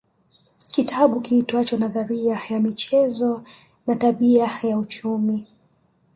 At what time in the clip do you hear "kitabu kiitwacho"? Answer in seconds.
0.71-1.77